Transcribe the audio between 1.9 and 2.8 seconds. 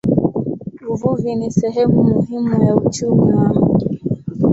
muhimu ya